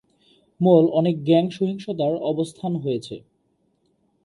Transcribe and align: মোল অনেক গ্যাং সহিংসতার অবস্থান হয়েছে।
মোল 0.59 0.85
অনেক 0.93 1.15
গ্যাং 1.23 1.43
সহিংসতার 1.49 2.13
অবস্থান 2.31 2.71
হয়েছে। 2.75 3.15